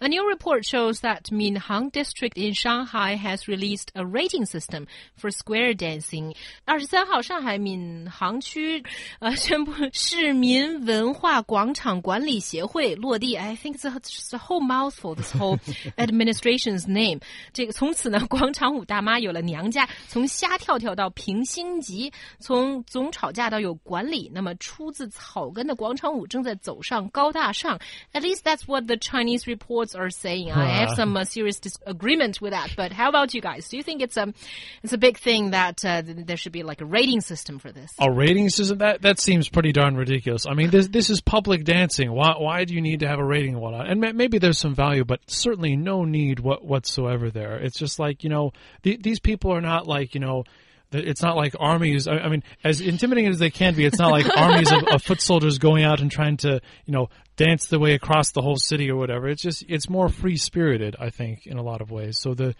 [0.00, 4.86] A new report shows that Minhang District in Shanghai has released a rating system
[5.16, 6.34] for square dancing.
[6.66, 8.84] 二十三号，上海闵行区
[9.20, 13.34] 呃宣布市民文化广场管理协会落地。
[13.34, 15.14] I think it's a, just a whole mouthful.
[15.14, 15.58] This whole
[15.96, 17.20] administration's name.
[17.54, 24.30] 这个从此呢，广场舞大妈有了娘家，从瞎跳跳到评星级，从总吵架到有管理。
[24.34, 27.80] 那么出自草根的广场舞正在走上高大上。
[28.12, 30.51] At least that's what the Chinese report are saying.
[30.51, 32.73] I have some uh, serious disagreement with that.
[32.75, 33.67] But how about you guys?
[33.67, 34.33] Do you think it's a
[34.83, 37.91] it's a big thing that uh, there should be like a rating system for this?
[37.99, 40.45] A rating system that that seems pretty darn ridiculous.
[40.47, 42.11] I mean, this this is public dancing.
[42.11, 43.89] Why why do you need to have a rating and whatnot?
[43.89, 47.57] And maybe there's some value, but certainly no need what whatsoever there.
[47.57, 48.51] It's just like you know
[48.83, 50.43] these people are not like you know
[50.91, 52.07] it's not like armies.
[52.07, 55.03] I, I, mean, as intimidating as they can be, it's not like armies of, of,
[55.03, 58.57] foot soldiers going out and trying to, you know, dance the way across the whole
[58.57, 59.29] city or whatever.
[59.29, 62.19] It's just it's more free spirited, I think, in a lot of ways.
[62.19, 62.53] So the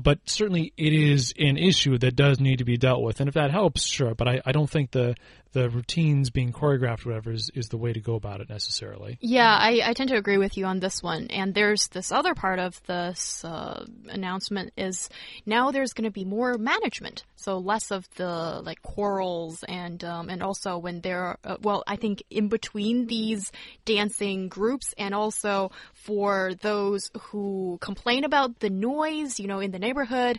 [0.00, 3.34] but certainly it is an issue that does need to be dealt with, and if
[3.34, 4.14] that helps, sure.
[4.14, 5.14] But I, I don't think the
[5.52, 9.18] the routines being choreographed, whatever, is, is the way to go about it necessarily.
[9.20, 11.26] Yeah, I, I tend to agree with you on this one.
[11.28, 15.10] And there's this other part of this uh, announcement is
[15.44, 20.30] now there's going to be more management, so less of the like quarrels and um,
[20.30, 23.52] and also when there, uh, well, I think in between these
[23.84, 25.70] dancing groups and also
[26.02, 30.38] for those who complain about the noise, you know, in the neighborhood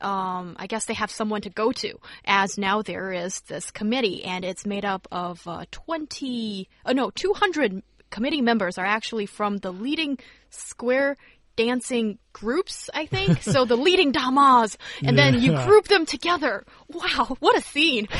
[0.00, 4.24] um, I guess they have someone to go to, as now there is this committee,
[4.24, 9.58] and it's made up of uh, 20, uh, no, 200 committee members are actually from
[9.58, 10.18] the leading
[10.50, 11.16] square
[11.56, 13.42] dancing groups, I think.
[13.42, 15.30] so the leading damas, and yeah.
[15.30, 16.64] then you group them together.
[16.88, 18.06] Wow, what a scene!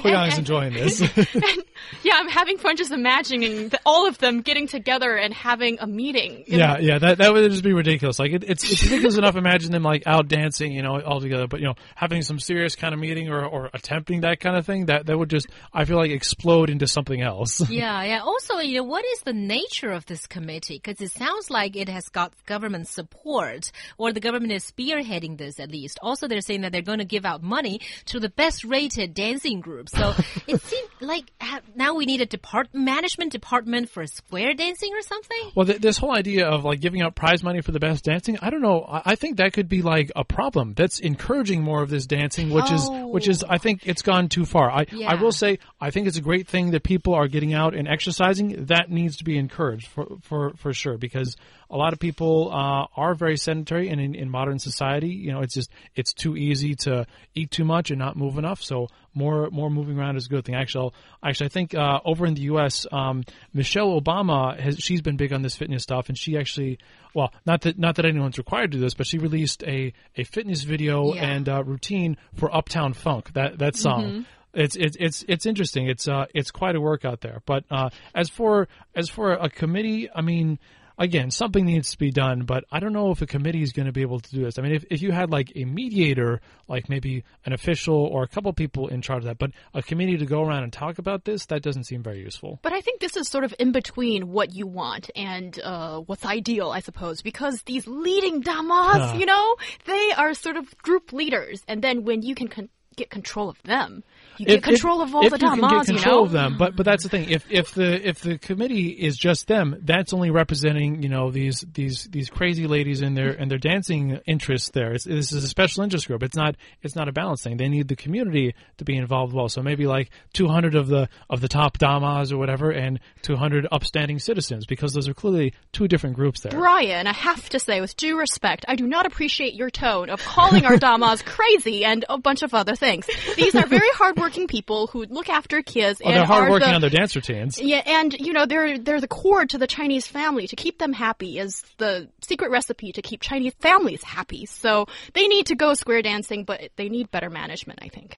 [0.00, 1.00] Cleon is enjoying this.
[1.16, 1.64] and,
[2.02, 5.86] yeah, I'm having fun just imagining the, all of them getting together and having a
[5.86, 6.44] meeting.
[6.46, 6.78] Yeah, know?
[6.78, 8.18] yeah, that that would just be ridiculous.
[8.18, 9.36] Like it, it's it's ridiculous enough.
[9.36, 11.46] Imagine them like out dancing, you know, all together.
[11.46, 14.66] But you know, having some serious kind of meeting or, or attempting that kind of
[14.66, 17.68] thing, that that would just I feel like explode into something else.
[17.70, 18.20] yeah, yeah.
[18.20, 20.80] Also, you know, what is the nature of this committee?
[20.82, 25.60] Because it sounds like it has got government support, or the government is spearheading this
[25.60, 25.98] at least.
[26.02, 29.60] Also, they're saying that they're going to give out money to the best rated dancing
[29.60, 29.77] group.
[29.86, 30.14] So
[30.46, 31.30] it seems like
[31.74, 35.52] now we need a depart management department for square dancing or something.
[35.54, 38.38] Well, th this whole idea of like giving out prize money for the best dancing,
[38.40, 38.84] I don't know.
[38.84, 40.74] I, I think that could be like a problem.
[40.74, 42.74] That's encouraging more of this dancing, which oh.
[42.74, 44.70] is which is I think it's gone too far.
[44.70, 45.10] I yeah.
[45.12, 47.86] I will say I think it's a great thing that people are getting out and
[47.86, 48.66] exercising.
[48.66, 51.36] That needs to be encouraged for for for sure because
[51.70, 55.40] a lot of people uh, are very sedentary, and in, in modern society, you know,
[55.40, 58.62] it's just it's too easy to eat too much and not move enough.
[58.62, 60.54] So more more moving around is a good thing.
[60.54, 60.92] Actually,
[61.22, 65.32] actually, I think uh, over in the U.S., um, Michelle Obama has she's been big
[65.32, 66.78] on this fitness stuff, and she actually,
[67.14, 70.24] well, not that not that anyone's required to do this, but she released a a
[70.24, 71.24] fitness video yeah.
[71.24, 74.04] and uh, routine for Uptown Funk that that song.
[74.04, 74.20] Mm-hmm
[74.54, 75.88] it's it's it's it's interesting.
[75.88, 77.42] It's uh it's quite a workout there.
[77.46, 80.58] But uh, as for as for a committee, I mean,
[80.98, 83.86] again, something needs to be done, but I don't know if a committee is going
[83.86, 84.58] to be able to do this.
[84.58, 88.28] I mean, if, if you had like a mediator, like maybe an official or a
[88.28, 91.24] couple people in charge of that, but a committee to go around and talk about
[91.24, 92.58] this, that doesn't seem very useful.
[92.62, 96.26] But I think this is sort of in between what you want and uh, what's
[96.26, 101.62] ideal, I suppose, because these leading damas, you know, they are sort of group leaders,
[101.68, 104.02] and then when you can con get control of them,
[104.38, 106.20] you get if, control if, of all if the you damas, can get control you
[106.20, 106.24] know?
[106.26, 106.56] of them.
[106.58, 107.30] But but that's the thing.
[107.30, 111.64] If if the if the committee is just them, that's only representing you know these
[111.72, 114.70] these these crazy ladies and their and their dancing interests.
[114.70, 116.22] There, it's, this is a special interest group.
[116.22, 117.56] It's not it's not a balanced thing.
[117.56, 119.48] They need the community to be involved well.
[119.48, 124.18] So maybe like 200 of the of the top damas or whatever, and 200 upstanding
[124.18, 126.52] citizens, because those are clearly two different groups there.
[126.52, 130.22] Brian, I have to say, with due respect, I do not appreciate your tone of
[130.22, 132.87] calling our damas crazy and a bunch of other things.
[133.36, 136.00] These are very hardworking hardworking people who look after kids.
[136.04, 137.60] Oh, and they're hardworking the, on their dance routines.
[137.60, 140.46] Yeah, and you know they're they're the core to the Chinese family.
[140.48, 144.46] To keep them happy is the secret recipe to keep Chinese families happy.
[144.46, 148.16] So they need to go square dancing, but they need better management, I think.